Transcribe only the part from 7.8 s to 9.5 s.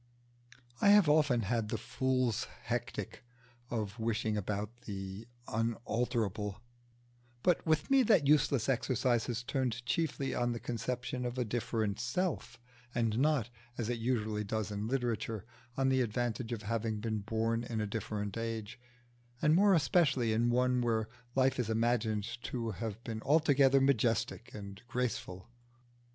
me that useless exercise has